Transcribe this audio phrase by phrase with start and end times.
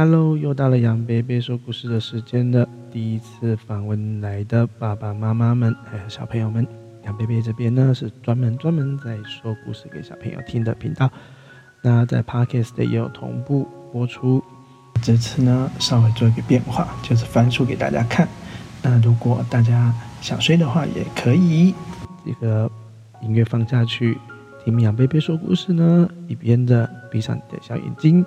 [0.00, 2.64] Hello，又到了杨贝贝说故事的时间了。
[2.88, 6.64] 第一次访问来的爸爸妈妈们还有小朋友们，
[7.04, 11.10] 杨贝贝这边呢是专门专门在说故事给小朋友听的频道。
[11.82, 14.40] 那在 Podcast 也有同步播出。
[15.02, 18.28] 这次呢稍微做一个变化，就是翻书给大家看。
[18.80, 21.74] 那如果大家想睡的话，也可以
[22.24, 22.70] 这个
[23.20, 24.16] 音乐放下去，
[24.64, 28.24] 听杨贝贝说故事呢，一边的闭上你的小眼睛，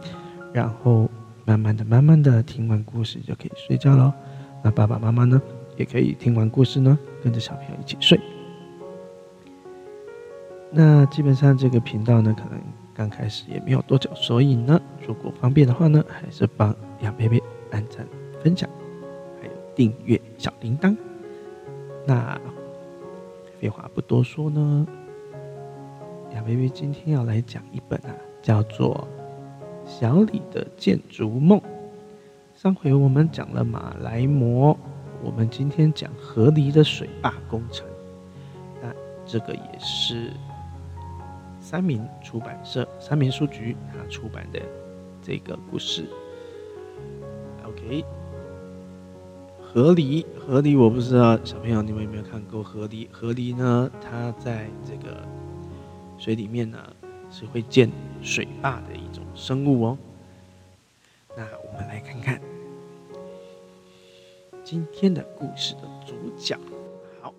[0.51, 1.09] 然后。
[1.51, 4.13] 慢慢的、慢慢的听完故事就可以睡觉喽。
[4.63, 5.41] 那爸爸妈妈呢，
[5.75, 8.17] 也可以听完故事呢，跟着小朋友一起睡。
[10.69, 12.57] 那基本上这个频道呢，可能
[12.93, 18.07] 刚开始也没有多久，所以呢，如果方便的话呢，还是帮杨贝贝按赞、
[18.41, 18.69] 分享，
[19.41, 20.95] 还有订阅小铃铛。
[22.07, 22.39] 那
[23.59, 24.87] 废话不多说呢，
[26.33, 29.05] 杨贝贝今天要来讲一本啊，叫做。
[29.91, 31.61] 小李的建筑梦。
[32.55, 34.77] 上回我们讲了马来貘，
[35.21, 37.85] 我们今天讲河狸的水坝工程。
[38.81, 38.89] 那
[39.25, 40.31] 这个也是
[41.59, 44.61] 三明出版社、三明书局他出版的
[45.21, 46.05] 这个故事。
[47.65, 48.05] OK，
[49.61, 53.09] 河狸，河狸，我不知道小朋友你们有没有看过河狸？
[53.11, 55.21] 河狸呢，它在这个
[56.17, 56.77] 水里面呢
[57.29, 59.00] 是会建水坝的。
[59.41, 59.97] 生物哦，
[61.35, 62.39] 那我们来看看
[64.63, 66.55] 今天的故事的主角。
[67.19, 67.33] 好，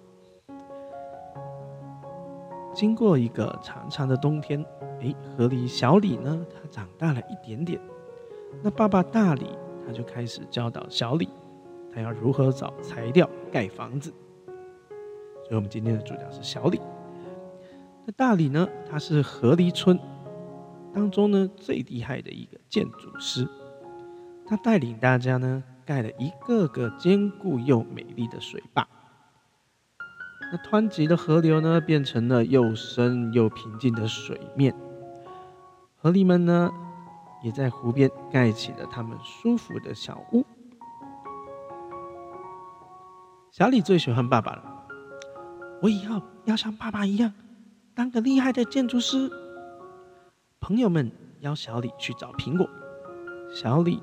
[2.74, 4.60] 经过一个长长的冬天，
[5.00, 7.80] 哎，河狸小李呢，他长大了一点点。
[8.64, 9.46] 那爸爸大李
[9.86, 11.28] 他就开始教导小李，
[11.94, 14.12] 他要如何找材料盖房子。
[15.44, 16.80] 所以，我们今天的主角是小李。
[18.04, 19.96] 那大李呢，他是河狸村。
[20.94, 23.48] 当中呢，最厉害的一个建筑师，
[24.46, 28.86] 他带领大家呢，盖了一个个坚固又美丽的水坝。
[30.52, 34.74] 那湍急的河流呢，变成了又深又平静的水面。
[35.96, 36.70] 河狸们呢，
[37.42, 40.44] 也在湖边盖起了他们舒服的小屋。
[43.50, 44.86] 小李最喜欢爸爸了，
[45.80, 47.32] 我以后要像爸爸一样，
[47.94, 49.30] 当个厉害的建筑师。
[50.62, 52.70] 朋友们邀小李去找苹果，
[53.52, 54.00] 小李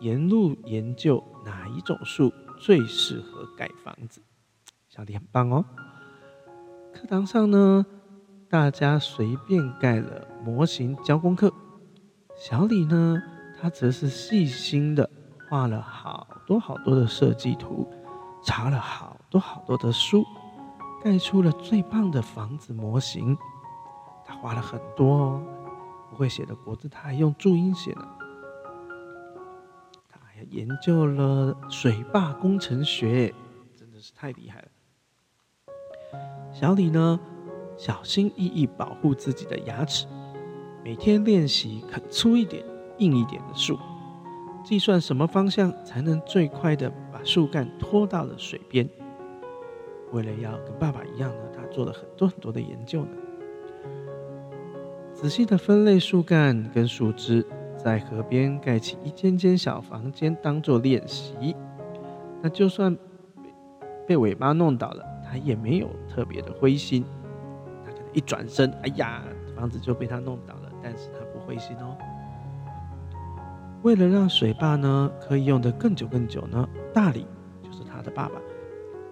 [0.00, 4.22] 沿路研究哪一种树最适合盖房子。
[4.88, 5.62] 小李很棒哦。
[6.94, 7.84] 课堂上呢，
[8.48, 11.52] 大家随便盖了模型交功课，
[12.34, 13.22] 小李呢，
[13.60, 15.10] 他则是细心的
[15.46, 17.86] 画了好多好多的设计图，
[18.42, 20.24] 查了好多好多的书，
[21.04, 23.36] 盖出了最棒的房子模型。
[24.24, 25.42] 他画了很多哦。
[26.10, 28.08] 不会写的国字，他还用注音写呢。
[30.08, 33.34] 他还研究了水坝工程学，
[33.76, 34.68] 真的是太厉害了。
[36.52, 37.20] 小李呢，
[37.76, 40.06] 小心翼翼保护自己的牙齿，
[40.82, 42.64] 每天练习啃粗一点、
[42.98, 43.78] 硬一点的树，
[44.64, 48.88] 计算什么方向才能最快的把树干拖到了水边。
[50.12, 53.10] 为了要跟爸爸一样呢，他做了很多很多的研究呢。
[55.20, 57.44] 仔细的分类树干跟树枝，
[57.76, 61.56] 在河边盖起一间间小房间，当做练习。
[62.40, 62.96] 那就算
[64.06, 67.04] 被尾巴弄倒了，他也没有特别的灰心。
[67.84, 69.24] 他可能一转身，哎呀，
[69.56, 71.96] 房子就被他弄倒了，但是他不灰心哦。
[73.82, 76.64] 为了让水坝呢可以用得更久更久呢，
[76.94, 77.26] 大李
[77.60, 78.34] 就是他的爸爸，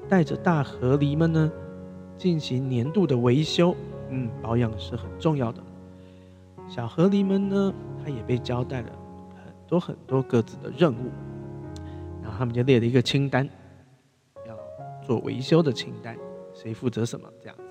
[0.08, 1.50] 带着大河狸们呢
[2.16, 3.74] 进行年度的维修。
[4.08, 5.60] 嗯，保养是很重要的。
[6.68, 7.72] 小河狸们呢，
[8.02, 8.88] 他也被交代了
[9.34, 11.10] 很多很多各自的任务，
[12.22, 13.48] 然后他们就列了一个清单，
[14.46, 14.56] 要
[15.02, 16.16] 做维修的清单，
[16.52, 17.62] 谁负责什么这样子。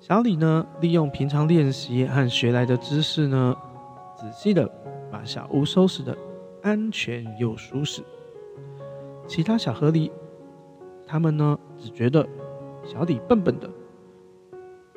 [0.00, 3.56] 小李呢，利用平常练习和学来的知识呢，
[4.16, 4.68] 仔细的
[5.10, 6.16] 把小屋收拾的
[6.62, 8.02] 安全又舒适。
[9.26, 10.10] 其他小河狸，
[11.06, 12.28] 他们呢，只觉得
[12.84, 13.70] 小李笨笨的。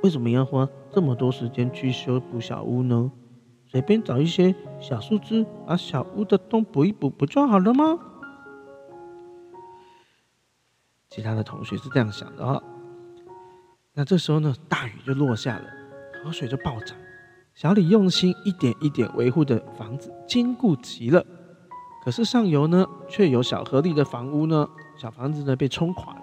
[0.01, 3.11] 为什么要花这么多时间去修补小屋呢？
[3.67, 7.99] 随便找一些小树枝，把小屋的洞补一补，不就好了吗？
[11.09, 12.63] 其他的同学是这样想的哦。
[13.93, 15.65] 那这时候呢，大雨就落下了，
[16.23, 16.97] 河水就暴涨。
[17.53, 21.23] 小李用心一点一点维护的房子坚固极了，
[22.03, 24.67] 可是上游呢，却有小河里的房屋呢，
[24.97, 26.21] 小房子呢被冲垮了。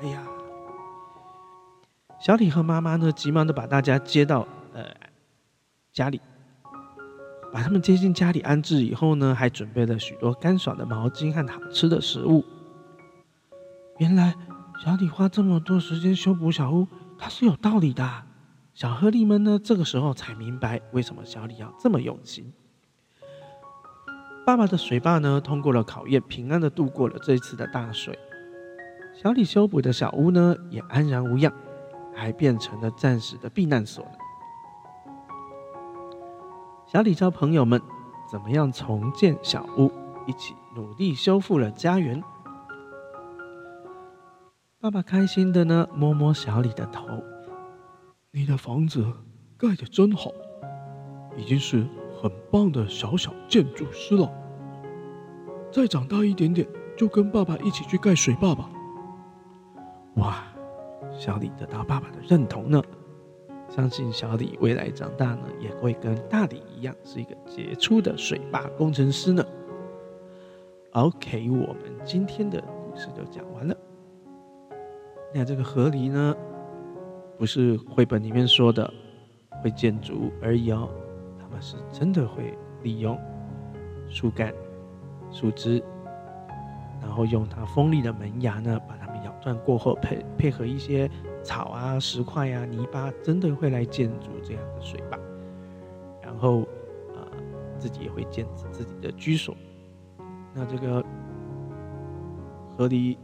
[0.00, 0.22] 哎呀！
[2.26, 4.84] 小李和妈妈呢，急忙的把大家接到呃
[5.92, 6.20] 家里，
[7.52, 12.44] 把他们接进家里安置以后呢，还准备了许多干爽的毛巾和好吃的食物。
[13.98, 14.34] 原来
[14.84, 18.24] 小李花这么多时间修补小屋，他是有道理的。
[18.74, 22.52] 小河狸们呢，这个时候才明白为什么小李要这么用心。
[24.44, 28.18] 爸爸的水坝呢，通过了考验，平安的度过了这一次的大水。
[29.14, 31.54] 小李修补的小屋呢，也安然无恙，
[32.16, 34.12] 还变成了暂时的避难所呢。
[36.86, 37.80] 小李教朋友们
[38.30, 39.92] 怎么样重建小屋，
[40.26, 42.22] 一起努力修复了家园。
[44.80, 47.06] 爸爸开心的呢，摸摸小李的头
[48.32, 49.12] ：“你的房子
[49.58, 50.30] 盖的真好，
[51.36, 51.86] 已经是
[52.20, 54.30] 很棒的小小建筑师了。
[55.72, 56.66] 再长大一点点，
[56.96, 58.70] 就跟爸爸一起去盖水坝吧。”
[60.16, 60.44] 哇，
[61.18, 62.82] 小李得到爸爸的认同呢。
[63.68, 69.44] 相信小李未来长大呢，也会跟大李一样，是一个杰出的水坝工程师呢。
[70.92, 73.76] OK，我们今天的故事就讲完了。
[75.34, 76.34] 那这个河狸呢，
[77.36, 78.88] 不是绘本里面说的
[79.62, 80.88] 会建筑而已哦，
[81.38, 83.18] 他们是真的会利用
[84.08, 84.54] 树干、
[85.32, 85.82] 树枝，
[87.02, 89.06] 然后用它锋利的门牙呢，把它
[89.44, 91.10] 们咬断过后，配配合一些。
[91.42, 95.16] 草啊、石块啊、泥巴，真的会来建筑这样的水坝，
[96.20, 96.66] 然后
[97.14, 97.24] 呃，
[97.78, 99.56] 自己也会建自己的居所。
[100.52, 101.00] 那这个
[102.76, 103.16] 河狸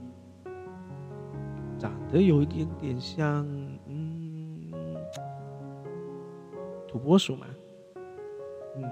[1.76, 3.44] 长得有一点点像，
[3.88, 4.70] 嗯，
[6.86, 7.46] 土拨鼠嘛，
[8.76, 8.84] 嗯，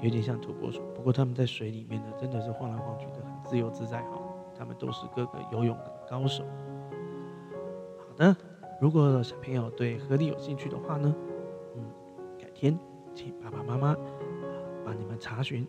[0.00, 0.82] 有点像土拨鼠。
[0.92, 4.20] 不过他们在水里面呢，真的是晃来晃去的，很自由自在哈。
[4.62, 6.44] 他们都是各个游泳的高手。
[7.98, 8.36] 好的。
[8.80, 11.12] 如果小朋友对河狸有兴趣的话呢，
[11.74, 11.84] 嗯，
[12.38, 12.78] 改天
[13.12, 13.96] 请爸爸妈妈
[14.84, 15.66] 帮你们查询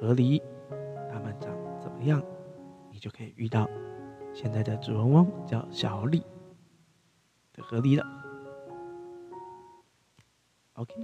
[0.00, 0.40] 河狸
[1.12, 1.50] 它们长
[1.80, 2.22] 怎么样，
[2.92, 3.68] 你就可以遇到
[4.32, 6.22] 现在的主人翁叫小李
[7.52, 8.06] 的河狸了。
[10.74, 10.94] OK，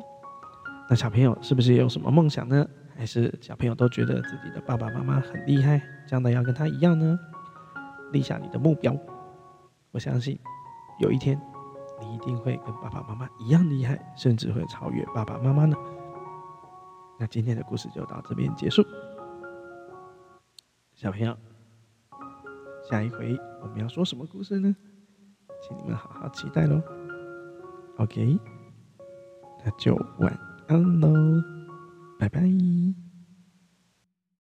[0.89, 2.65] 那小朋友是不是有什么梦想呢？
[2.97, 7.19] 还是小朋友都觉得自己的爸爸妈妈很厉害，将来要跟他一样呢？
[8.13, 8.97] 立下你的目标，
[9.91, 10.39] 我相信。
[11.01, 11.41] 有一天，
[12.01, 15.77] 你一定会跟爸爸妈妈一样厉害，甚至会超越爸爸妈妈呢。
[17.19, 18.85] 那今天的故事就到这边结束。
[20.95, 21.37] 小朋友，
[22.89, 24.77] 下一回我们要说什么故事呢？
[25.63, 26.81] 请你们好好期待喽。
[27.97, 28.39] OK，
[29.65, 31.09] 那就晚安喽，
[32.23, 33.12] 拜拜。